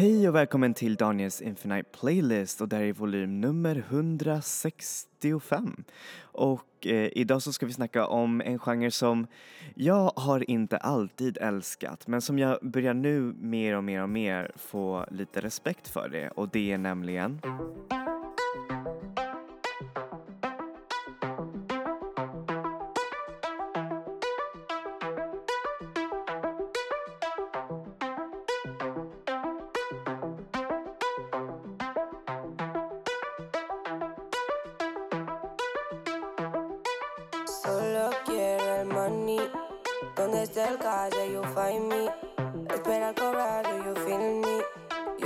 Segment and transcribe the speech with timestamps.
[0.00, 5.84] Hej och välkommen till Daniels Infinite Playlist och det här är volym nummer 165.
[6.22, 9.26] Och eh, idag så ska vi snacka om en genre som
[9.74, 14.52] jag har inte alltid älskat men som jag börjar nu mer och mer och mer
[14.56, 17.40] få lite respekt för det och det är nämligen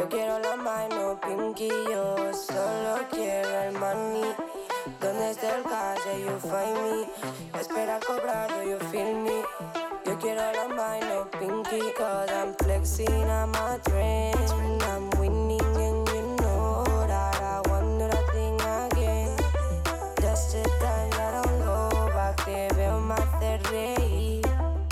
[0.05, 1.71] Yo quiero la mano, pinky.
[1.91, 4.35] Yo solo quiero el money.
[5.01, 7.59] Donde esté el calle, you find me.
[7.59, 9.43] Espera cobrar, you feel me?
[10.05, 11.81] Yo quiero la mano, pinky.
[11.97, 14.83] Cause I'm flexing, I'm a trend.
[14.83, 19.35] I'm winning and you know that I want do that thing again.
[20.21, 24.43] Just the time I don't go back, te veo me hace reír.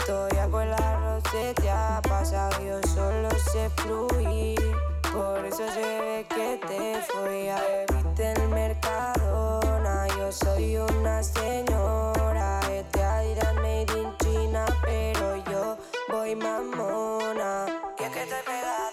[0.06, 4.71] Todavía con la roseta pasado, yo solo sé fluir.
[5.12, 10.06] Por eso se ve que te fui a bebiste el Mercadona.
[10.16, 15.76] Yo soy una señora, este aire made in China, pero yo
[16.08, 17.66] voy mamona.
[17.98, 18.92] Y es que te pegada.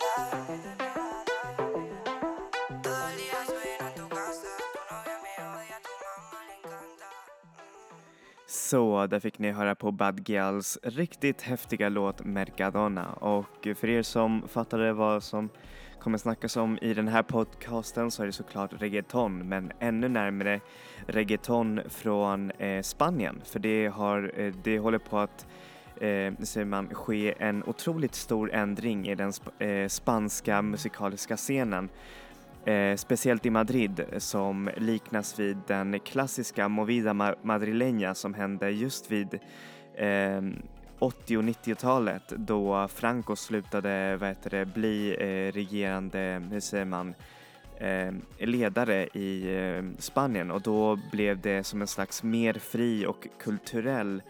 [8.45, 14.01] Så, där fick ni höra på Bad Gyals riktigt häftiga låt Mercadona och för er
[14.01, 15.49] som fattade vad som
[15.99, 20.59] kommer snackas om i den här podcasten så är det såklart reggaeton men ännu närmare
[21.07, 23.41] reggaeton från eh, Spanien.
[23.45, 25.47] För det, har, eh, det håller på att
[25.95, 31.89] eh, säger man, ske en otroligt stor ändring i den sp- eh, spanska musikaliska scenen.
[32.65, 39.11] Eh, speciellt i Madrid som liknas vid den klassiska Movida ma- Madrileña som hände just
[39.11, 39.39] vid
[39.95, 40.41] eh,
[40.99, 47.13] 80 och 90-talet då Franco slutade vad heter det, bli eh, regerande, hur säger man,
[47.77, 53.27] eh, ledare i eh, Spanien och då blev det som en slags mer fri och
[53.39, 54.21] kulturell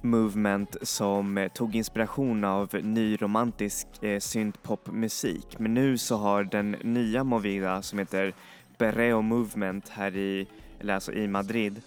[0.00, 5.58] movement som eh, tog inspiration av ny romantisk eh, syntpopmusik.
[5.58, 8.34] Men nu så har den nya Movida som heter
[8.78, 10.46] Berreo Movement här i,
[10.80, 11.82] eller alltså i Madrid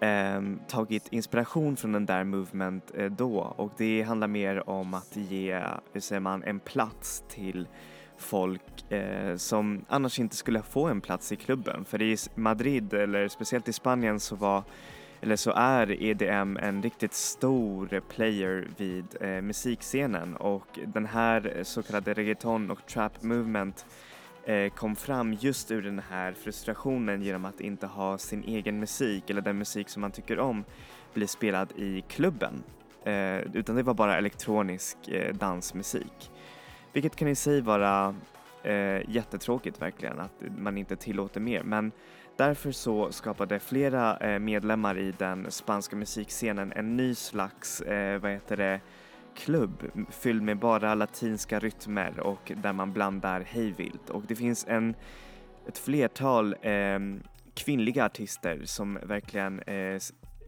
[0.00, 5.16] eh, tagit inspiration från den där movement eh, då och det handlar mer om att
[5.16, 7.68] ge, hur säger man, en plats till
[8.16, 11.84] folk eh, som annars inte skulle få en plats i klubben.
[11.84, 14.64] För i Madrid, eller speciellt i Spanien, så var
[15.20, 21.82] eller så är EDM en riktigt stor player vid eh, musikscenen och den här så
[21.82, 24.07] kallade reggaeton och trap movement eh,
[24.48, 29.30] Eh, kom fram just ur den här frustrationen genom att inte ha sin egen musik
[29.30, 30.64] eller den musik som man tycker om
[31.14, 32.62] bli spelad i klubben.
[33.04, 36.30] Eh, utan det var bara elektronisk eh, dansmusik.
[36.92, 38.14] Vilket kan i sig vara
[38.62, 41.92] eh, jättetråkigt verkligen att man inte tillåter mer men
[42.38, 48.30] Därför så skapade flera eh, medlemmar i den spanska musikscenen en ny slags, eh, vad
[48.30, 48.80] heter det,
[49.38, 54.10] klubb fylld med bara latinska rytmer och där man blandar hejvilt.
[54.10, 54.94] Och det finns en,
[55.68, 56.98] ett flertal eh,
[57.54, 60.00] kvinnliga artister som verkligen eh,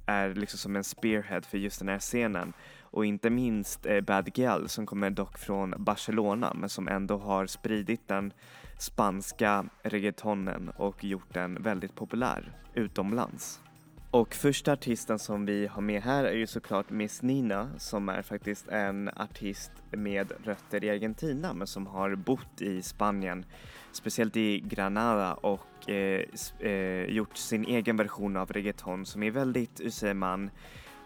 [0.07, 2.53] är liksom som en spearhead för just den här scenen.
[2.81, 7.47] Och inte minst eh, Bad Gyal som kommer dock från Barcelona men som ändå har
[7.47, 8.33] spridit den
[8.79, 13.61] spanska reggaetonen och gjort den väldigt populär utomlands.
[14.13, 18.23] Och första artisten som vi har med här är ju såklart Miss Nina som är
[18.23, 23.45] faktiskt en artist med rötter i Argentina men som har bott i Spanien,
[23.93, 26.25] speciellt i Granada och eh,
[26.59, 30.51] eh, gjort sin egen version av reggaeton som är väldigt, hur säger man,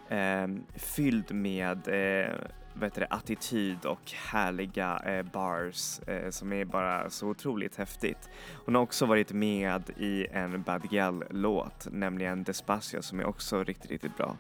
[0.09, 2.35] eh, fylld med eh,
[2.75, 8.31] vad heter det, attityd och härliga eh, bars eh, som är bara så otroligt häftigt.
[8.65, 13.91] Hon har också varit med i en Bad Gyal-låt, nämligen Despacio som är också riktigt,
[13.91, 14.37] riktigt bra.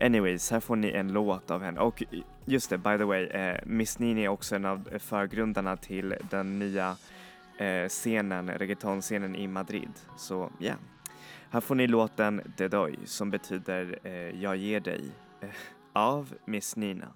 [0.00, 2.02] Anyways, här får ni en låt av henne och
[2.44, 6.58] just det, by the way, eh, Miss Nini är också en av förgrundarna till den
[6.58, 6.96] nya
[7.58, 9.92] eh, scenen, reggaetonscenen i Madrid.
[10.16, 10.74] Så ja,
[11.50, 15.10] här får ni låten De Doy som betyder eh, Jag ger dig
[15.40, 15.48] eh,
[15.92, 17.06] av Miss Nina.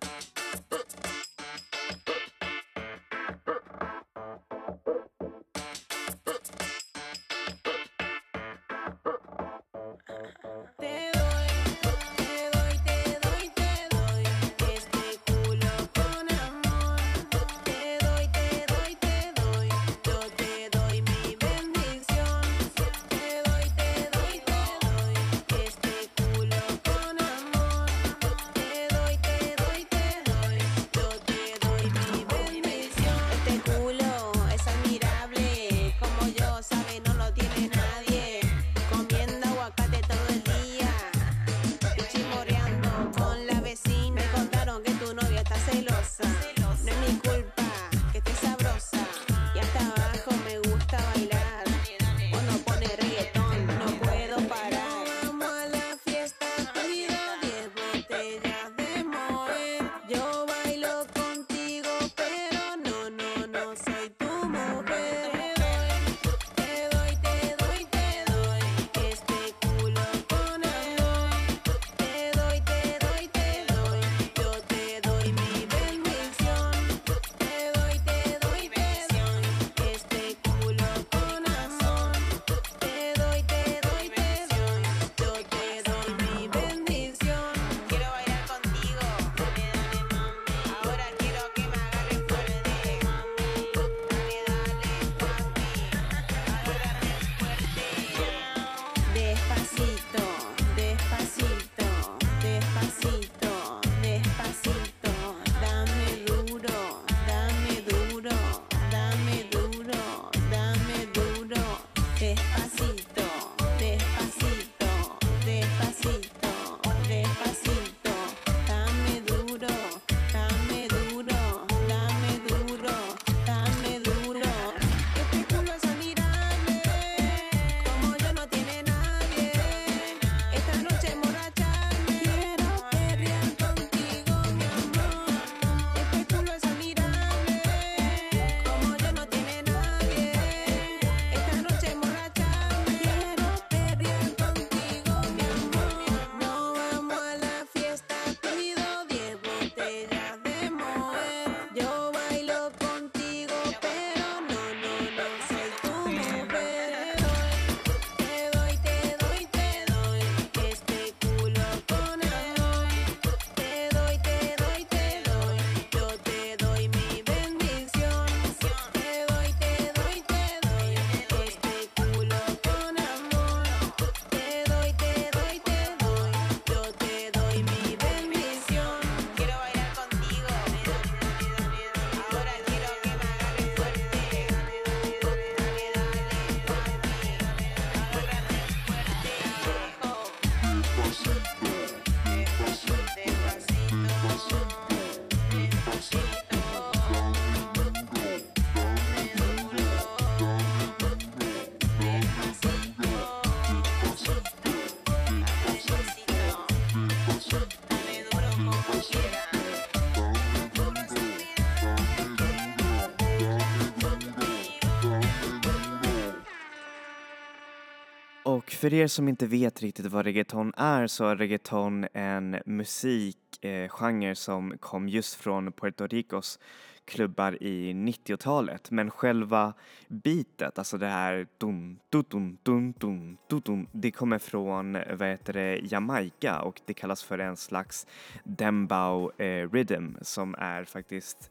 [218.55, 224.31] Och för er som inte vet riktigt vad reggaeton är så är reggaeton en musikgenre
[224.31, 226.59] eh, som kom just från Puerto Ricos
[227.05, 229.75] klubbar i 90-talet men själva
[230.09, 235.29] beatet, alltså det här dun, dun, dun, dun, dun, dun, dun, det kommer från vad
[235.29, 236.63] heter det, Jamaica.
[236.63, 238.07] Och det kallas för en slags
[238.45, 241.51] dembow eh, rhythm som är faktiskt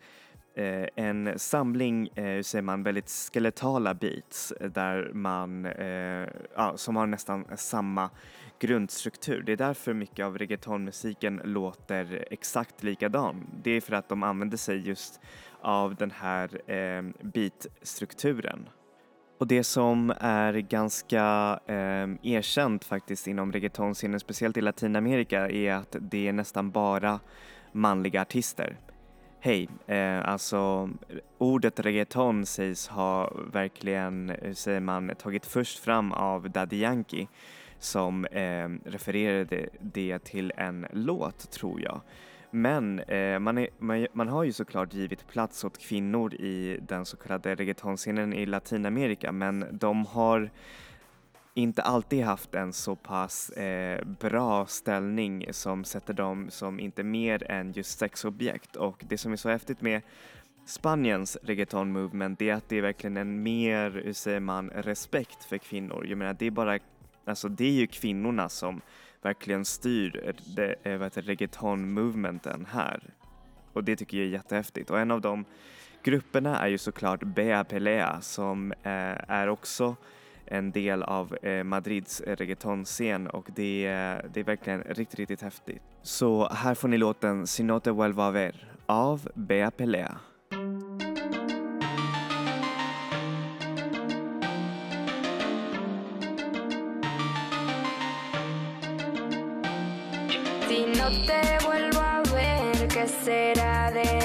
[0.55, 6.73] eh, en samling, eh, hur säger man, väldigt skeletala beats eh, där man, eh, ja,
[6.75, 8.09] som har nästan samma
[8.59, 9.43] grundstruktur.
[9.43, 13.47] Det är därför mycket av reggaetonmusiken låter exakt likadan.
[13.63, 15.19] Det är för att de använder sig just
[15.61, 18.69] av den här eh, beatstrukturen.
[19.39, 25.95] Och det som är ganska eh, erkänt faktiskt inom reggaetonscenen, speciellt i Latinamerika, är att
[25.99, 27.19] det är nästan bara
[27.71, 28.77] manliga artister.
[29.45, 30.89] Hej, eh, alltså
[31.37, 37.27] ordet reggaeton sägs ha verkligen, hur säger man, tagit först fram av Daddy Yankee
[37.79, 42.01] som eh, refererade det till en låt tror jag.
[42.51, 47.05] Men eh, man, är, man, man, har ju såklart givit plats åt kvinnor i den
[47.05, 50.49] så kallade reggaetonscenen i Latinamerika men de har
[51.53, 57.51] inte alltid haft en så pass eh, bra ställning som sätter dem som inte mer
[57.51, 60.01] än just sexobjekt och det som är så häftigt med
[60.65, 65.57] Spaniens reggaeton movement är att det är verkligen en mer, hur säger man, respekt för
[65.57, 66.05] kvinnor.
[66.07, 66.79] Jag menar det är bara,
[67.25, 68.81] alltså det är ju kvinnorna som
[69.21, 73.03] verkligen styr eh, eh, reggaeton-movementen här.
[73.73, 74.89] Och det tycker jag är jättehäftigt.
[74.89, 75.45] Och en av de
[76.03, 79.95] grupperna är ju såklart Bea Pelea som eh, är också
[80.53, 83.87] en del av eh, Madrids reggaetonscen och det,
[84.33, 85.81] det är verkligen riktigt, riktigt häftigt.
[86.01, 90.17] Så här får ni låten Sinote vuelva a ver av Bea Pelea.
[101.03, 104.22] no te vuelvo a ver, ¿qué será de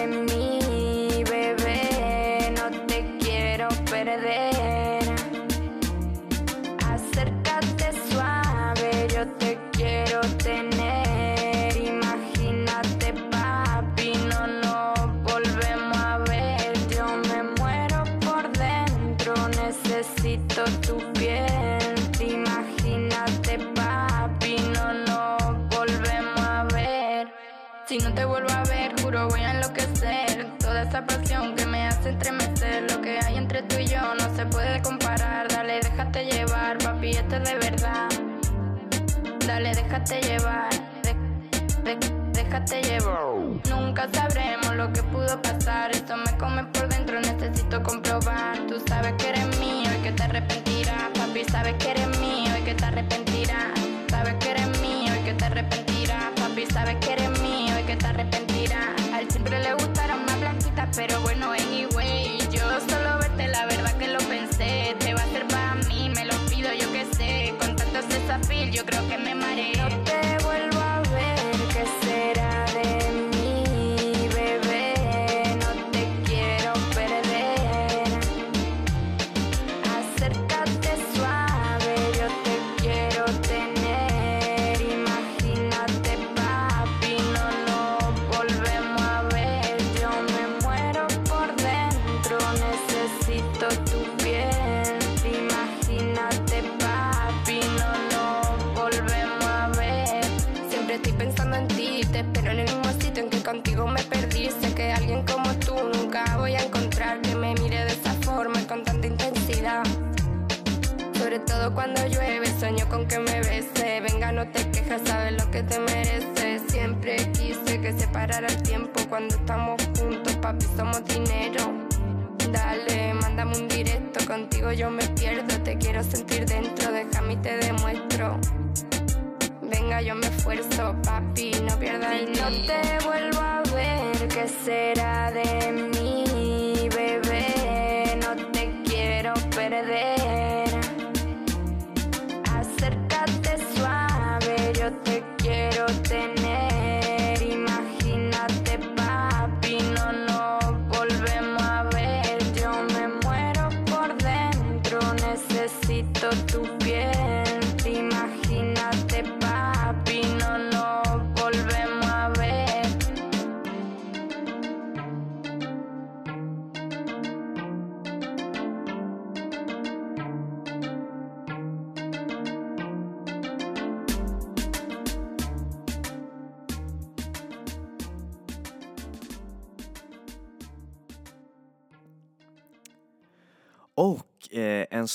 [30.88, 32.90] esa pasión que me hace estremecer.
[32.90, 35.47] Lo que hay entre tú y yo no se puede comparar.
[35.49, 38.09] Dale, déjate llevar, papi, esto es de verdad.
[39.47, 40.71] Dale, déjate llevar.
[42.33, 43.35] déjate llevar.
[43.68, 45.90] Nunca sabremos lo que pudo pasar.
[45.90, 48.57] Esto me come por dentro, necesito comprobar.
[48.66, 51.11] Tú sabes que eres mío y que te arrepentirás.
[51.18, 51.98] Papi, sabes que eres
[60.95, 62.38] pero bueno, anyway.
[62.50, 64.97] Yo solo verte, la verdad que lo pensé.
[64.99, 67.54] Te va a ser para mí, me lo pido, yo que sé.
[67.59, 69.35] Con tantos desafíos, yo creo que me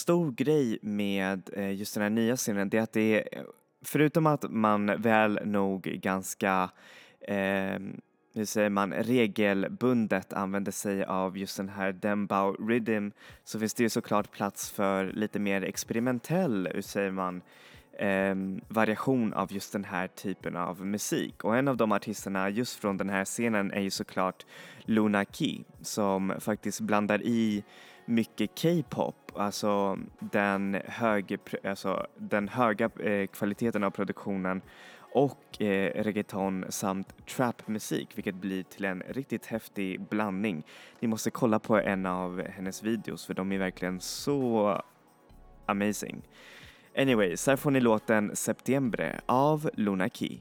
[0.04, 3.46] stor grej med eh, just den här nya scenen det är att det är,
[3.82, 6.70] förutom att man väl nog ganska
[7.22, 7.80] eh,
[8.36, 13.10] hur säger man, regelbundet använder sig av just den här Dembow Rhythm
[13.44, 17.42] så finns det ju såklart plats för lite mer experimentell, hur säger man,
[18.00, 18.36] eh,
[18.68, 21.44] variation av just den här typen av musik.
[21.44, 24.46] Och en av de artisterna just från den här scenen är ju såklart
[24.86, 27.64] Luna Key som faktiskt blandar i
[28.06, 34.62] mycket K-pop, alltså den, hög, alltså den höga eh, kvaliteten av produktionen
[35.14, 40.64] och eh, reggaeton samt trapmusik vilket blir till en riktigt häftig blandning.
[41.00, 44.82] Ni måste kolla på en av hennes videos för de är verkligen så
[45.66, 46.22] amazing.
[46.98, 50.38] Anyways, här får ni låten Septiembre av Luna Key.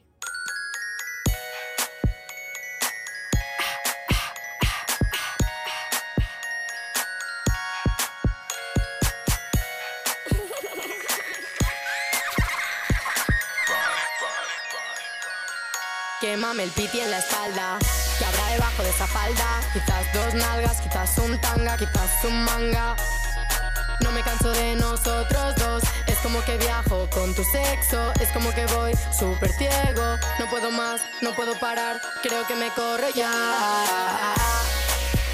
[16.53, 17.79] Quémame el piti en la espalda.
[18.19, 19.61] Que habrá debajo de esa falda?
[19.73, 22.95] Quizás dos nalgas, quizás un tanga, quizás un manga.
[24.01, 25.83] No me canso de nosotros dos.
[26.07, 28.13] Es como que viajo con tu sexo.
[28.21, 30.19] Es como que voy súper ciego.
[30.39, 31.99] No puedo más, no puedo parar.
[32.23, 33.33] Creo que me corro ya.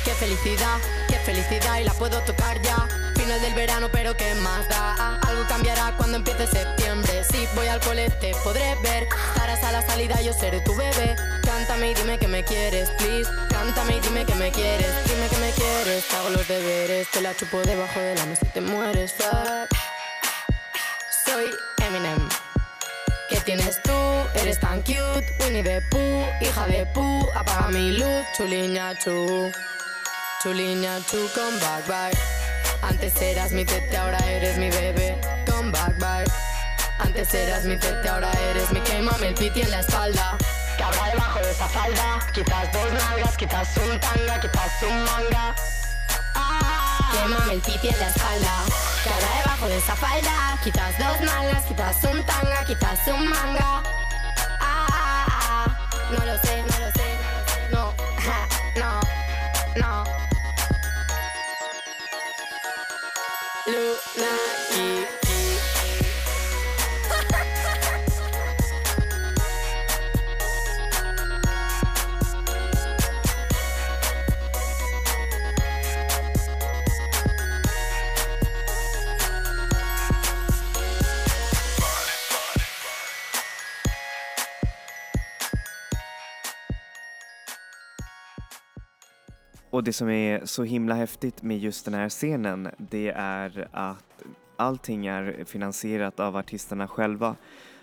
[0.04, 1.80] Qué felicidad, qué felicidad.
[1.80, 2.86] Y la puedo tocar ya.
[3.28, 5.18] Final del verano, pero qué más da.
[5.20, 7.22] Algo cambiará cuando empiece septiembre.
[7.30, 9.06] Si voy al colete, podré ver.
[9.34, 11.14] Estarás a la salida, yo seré tu bebé.
[11.42, 13.30] Cántame y dime que me quieres, please.
[13.50, 14.88] Cántame y dime que me quieres.
[15.04, 16.08] Dime que me quieres.
[16.08, 17.10] Te hago los deberes.
[17.10, 19.14] Te la chupo debajo de la mesa y te mueres.
[21.26, 21.50] Soy
[21.86, 22.30] Eminem.
[23.28, 23.92] ¿Qué tienes tú?
[24.36, 25.26] Eres tan cute.
[25.40, 27.28] Winnie the Pooh, hija de Pooh.
[27.34, 29.52] Apaga mi luz, chuliña chu.
[30.42, 32.37] Chuliña chu, come back, bye.
[32.88, 35.20] Antes eras mi tete, ahora eres mi bebé.
[35.46, 36.24] Come back, bye.
[36.98, 40.38] Antes eras mi tete, ahora eres mi quémame el piti en la espalda.
[40.78, 42.18] Que debajo de esa falda?
[42.32, 45.54] Quizás dos nalgas, quizás un tanga, quizás un manga.
[46.34, 47.10] Ah.
[47.12, 48.52] Quémame el piti en la espalda.
[49.04, 50.58] Que debajo de esa falda?
[50.64, 53.82] Quizás dos nalgas, quizás un tanga, quizás un manga.
[54.60, 55.66] Ah,
[56.10, 56.97] no lo sé, no lo sé.
[89.78, 94.24] Och det som är så himla häftigt med just den här scenen det är att
[94.56, 97.36] allting är finansierat av artisterna själva.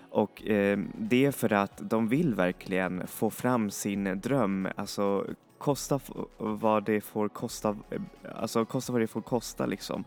[0.10, 5.28] Och eh, det är för att de vill verkligen få fram sin dröm, alltså
[5.58, 6.00] kosta
[6.38, 8.02] vad det får kosta, eh,
[8.36, 10.04] alltså kosta vad det får kosta liksom.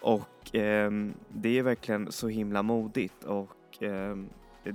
[0.00, 0.90] Och eh,
[1.28, 4.16] det är verkligen så himla modigt och eh,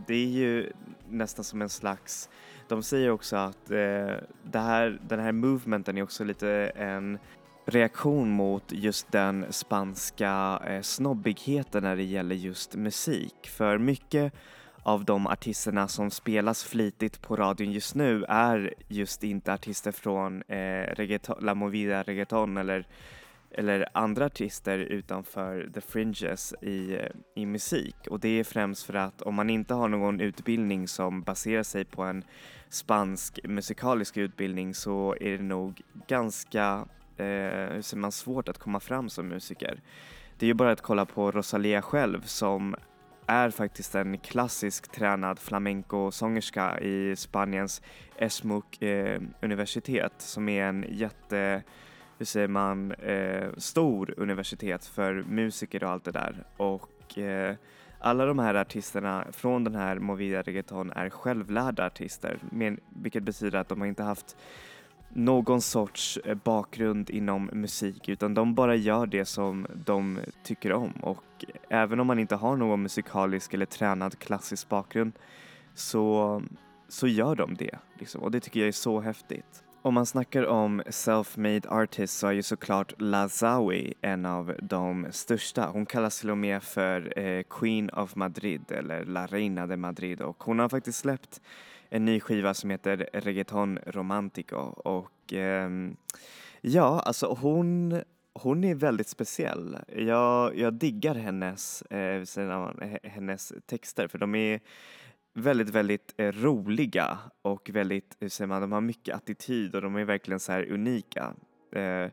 [0.07, 0.71] det är ju
[1.09, 2.29] nästan som en slags
[2.69, 7.19] de säger också att eh, det här, den här movementen är också lite en
[7.65, 13.47] reaktion mot just den spanska eh, snobbigheten när det gäller just musik.
[13.47, 14.33] För mycket
[14.83, 20.41] av de artisterna som spelas flitigt på radion just nu är just inte artister från
[20.41, 22.87] eh, reggaeton, La Movida Reggaeton eller
[23.51, 26.99] eller andra artister utanför the fringes i,
[27.35, 31.21] i musik och det är främst för att om man inte har någon utbildning som
[31.21, 32.23] baserar sig på en
[32.69, 36.85] spansk musikalisk utbildning så är det nog ganska
[37.17, 39.81] eh, hur säger man, svårt att komma fram som musiker.
[40.37, 42.75] Det är ju bara att kolla på Rosalia själv som
[43.25, 47.81] är faktiskt en klassisk tränad flamenco-sångerska i Spaniens
[48.17, 51.63] ESMUC eh, universitet som är en jätte
[52.17, 56.43] hur säger man, eh, stor universitet för musiker och allt det där.
[56.57, 57.55] Och eh,
[57.99, 63.59] alla de här artisterna från den här Movida Reggaeton är självlärda artister, men, vilket betyder
[63.59, 64.37] att de har inte haft
[65.09, 70.91] någon sorts eh, bakgrund inom musik utan de bara gör det som de tycker om
[70.91, 75.11] och även om man inte har någon musikalisk eller tränad klassisk bakgrund
[75.73, 76.41] så,
[76.87, 78.21] så gör de det liksom.
[78.21, 79.63] och det tycker jag är så häftigt.
[79.81, 85.67] Om man snackar om self-made artists så är ju såklart Lazawi en av de största.
[85.67, 90.21] Hon kallas till och med för eh, Queen of Madrid eller La Reina de Madrid
[90.21, 91.41] och hon har faktiskt släppt
[91.89, 95.69] en ny skiva som heter Reggaeton Romantico och eh,
[96.61, 98.01] ja, alltså hon
[98.33, 99.77] hon är väldigt speciell.
[99.95, 102.23] Jag, jag diggar hennes, eh,
[103.03, 104.59] hennes texter för de är
[105.37, 109.95] väldigt, väldigt eh, roliga och väldigt, hur säger man, de har mycket attityd och de
[109.95, 111.33] är verkligen så här unika.
[111.71, 112.09] Eh,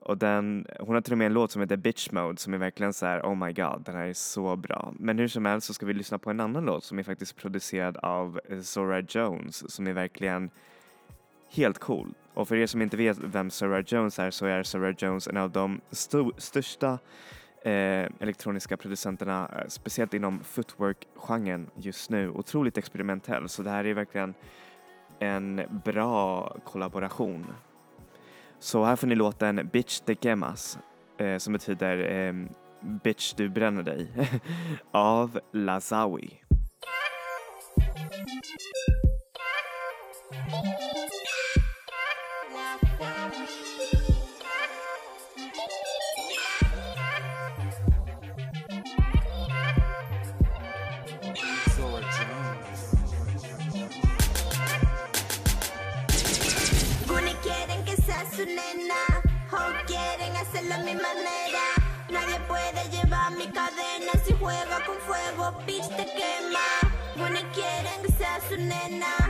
[0.00, 2.58] och den, hon har till och med en låt som heter Bitch Mode som är
[2.58, 4.94] verkligen så här, oh my god, den här är så bra.
[4.98, 7.36] Men hur som helst så ska vi lyssna på en annan låt som är faktiskt
[7.36, 10.50] producerad av eh, Zora Jones som är verkligen
[11.50, 12.14] helt cool.
[12.34, 15.36] Och för er som inte vet vem Zora Jones är så är Zora Jones en
[15.36, 16.98] av de st största
[17.62, 22.30] eh, elektroniska producenterna, eh, speciellt inom footwork-genren just nu.
[22.30, 24.34] Otroligt experimentell, så det här är verkligen
[25.18, 27.46] en bra kollaboration.
[28.58, 30.78] Så här får ni låten Bitch de Gemas,
[31.18, 32.34] eh, som betyder eh,
[33.04, 34.30] Bitch du bränner dig,
[34.90, 36.40] av Lazawi.
[64.86, 66.94] Con fuego, bitch te quema.
[67.16, 69.29] Bueno, quieren que sea su nena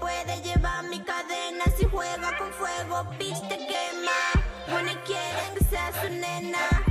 [0.00, 4.20] puede llevar mi cadena si juega con fuego, bitch, te quema.
[4.66, 6.89] Guni quieren que sea su nena.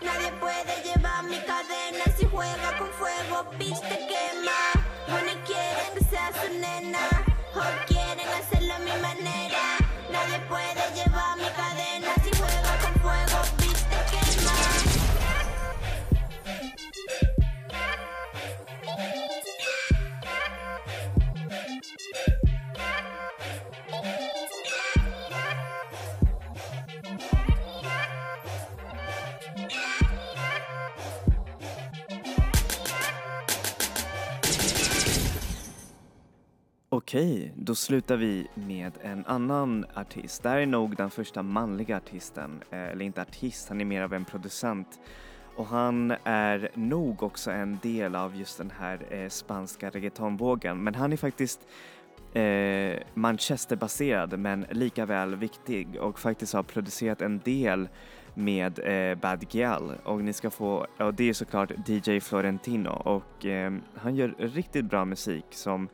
[0.00, 4.78] Nadie puede llevar mi cadena si juega con fuego, bitch, te quema.
[37.18, 40.42] Okej, då slutar vi med en annan artist.
[40.42, 44.02] Det här är nog den första manliga artisten, eh, eller inte artist, han är mer
[44.02, 45.00] av en producent.
[45.56, 50.82] Och han är nog också en del av just den här eh, spanska reggaetonvågen.
[50.84, 51.60] Men han är faktiskt
[52.32, 57.88] eh, Manchesterbaserad men lika väl viktig och faktiskt har producerat en del
[58.34, 63.46] med eh, Bad Gyal och ni ska få, och det är såklart DJ Florentino och
[63.46, 65.88] eh, han gör riktigt bra musik som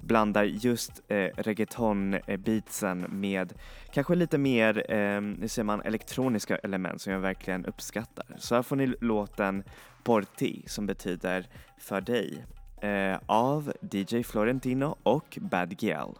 [0.00, 3.54] blandar just eh, reggaeton-beatsen med
[3.92, 8.26] kanske lite mer, eh, hur säger man, elektroniska element som jag verkligen uppskattar.
[8.38, 9.62] Så här får ni låten
[10.04, 11.46] Porti som betyder
[11.78, 12.44] för dig
[12.80, 16.18] eh, av DJ Florentino och Bad Gial.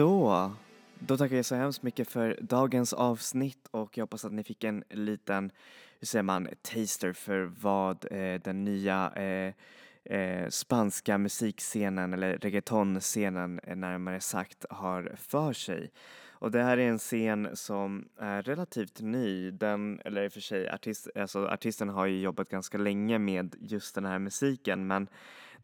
[0.00, 0.52] Så,
[0.98, 4.64] då tackar jag så hemskt mycket för dagens avsnitt och jag hoppas att ni fick
[4.64, 5.50] en liten,
[5.98, 9.54] hur säger man, taster för vad eh, den nya eh,
[10.14, 15.90] eh, spanska musikscenen eller reggaetonscenen eh, närmare sagt har för sig.
[16.40, 19.50] Och det här är en scen som är relativt ny.
[19.50, 23.56] Den, eller i och för sig, artist, alltså artisten har ju jobbat ganska länge med
[23.60, 25.08] just den här musiken men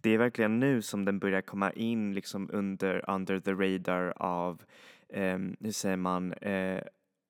[0.01, 4.63] det är verkligen nu som den börjar komma in liksom under, under the radar av,
[5.09, 6.83] eh, hur säger man, eh,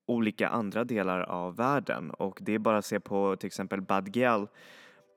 [0.06, 4.16] olika andra delar av världen och det är bara att se på till exempel Bad
[4.16, 4.48] Gyal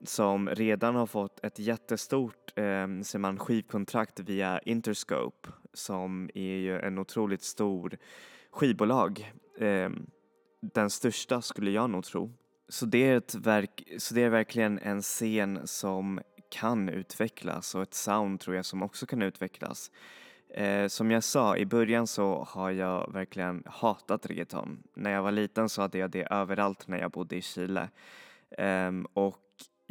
[0.03, 6.79] som redan har fått ett jättestort eh, ser man, skivkontrakt via Interscope som är ju
[6.79, 7.97] en otroligt stor
[8.51, 9.33] skivbolag.
[9.57, 9.89] Eh,
[10.61, 12.33] den största skulle jag nog tro.
[12.69, 17.81] Så det, är ett verk, så det är verkligen en scen som kan utvecklas och
[17.81, 19.91] ett sound tror jag som också kan utvecklas.
[20.53, 24.83] Eh, som jag sa, i början så har jag verkligen hatat reggaeton.
[24.93, 27.89] När jag var liten så hade jag det överallt när jag bodde i Chile.
[28.57, 29.37] Eh, och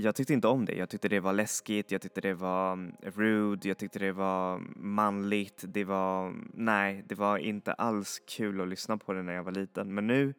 [0.01, 0.75] jag tyckte inte om det.
[0.75, 4.55] Jag tyckte det var läskigt, jag tyckte det var mm, rude, jag tyckte det var
[4.55, 5.65] mm, manligt.
[5.67, 9.43] Det var, mm, nej, det var inte alls kul att lyssna på det när jag
[9.43, 9.95] var liten.
[9.95, 10.35] Men nu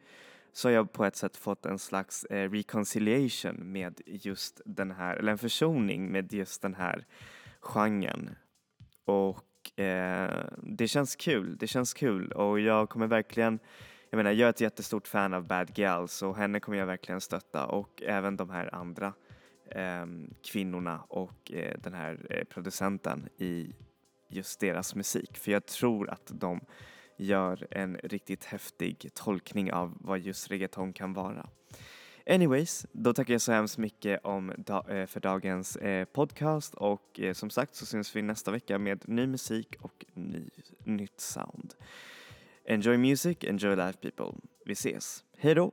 [0.53, 5.15] så har jag på ett sätt fått en slags eh, reconciliation med just den här,
[5.15, 7.05] eller en försoning med just den här
[7.59, 8.35] genren.
[9.05, 13.59] Och eh, det känns kul, det känns kul och jag kommer verkligen
[14.09, 17.21] jag menar, jag är ett jättestort fan av Bad Gals och henne kommer jag verkligen
[17.21, 19.13] stötta och även de här andra
[19.71, 23.75] Ehm, kvinnorna och eh, den här eh, producenten i
[24.27, 25.37] just deras musik.
[25.37, 26.61] För jag tror att de
[27.17, 31.49] gör en riktigt häftig tolkning av vad just reggaeton kan vara.
[32.29, 37.19] Anyways, då tackar jag så hemskt mycket om da eh, för dagens eh, podcast och
[37.19, 40.49] eh, som sagt så syns vi nästa vecka med ny musik och ny,
[40.83, 41.73] nytt sound.
[42.65, 44.39] Enjoy music, enjoy life people.
[44.65, 45.23] Vi ses.
[45.37, 45.71] Hej då!